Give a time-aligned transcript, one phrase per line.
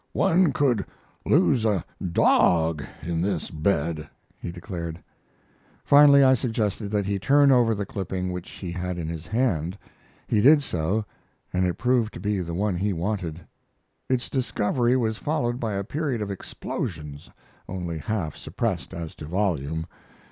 [0.13, 0.83] "One could
[1.27, 4.99] lose a dog in this bed," he declared.
[5.85, 9.77] Finally I suggested that he turn over the clipping which he had in his hand.
[10.25, 11.05] He did so,
[11.53, 13.41] and it proved to be the one he wanted.
[14.09, 17.29] Its discovery was followed by a period of explosions,
[17.69, 19.85] only half suppressed as to volume.